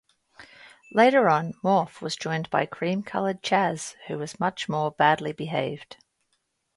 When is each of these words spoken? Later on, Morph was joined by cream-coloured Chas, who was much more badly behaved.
Later 0.93 1.29
on, 1.29 1.53
Morph 1.63 2.01
was 2.01 2.15
joined 2.15 2.49
by 2.49 2.65
cream-coloured 2.65 3.43
Chas, 3.43 3.95
who 4.07 4.17
was 4.17 4.39
much 4.39 4.67
more 4.67 4.89
badly 4.89 5.31
behaved. 5.31 5.97